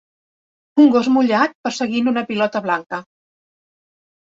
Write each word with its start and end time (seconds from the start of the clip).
un 0.83 0.89
gos 0.95 1.09
mullat 1.17 1.53
perseguint 1.69 2.11
una 2.13 2.25
pilota 2.33 2.65
blanca. 2.69 3.03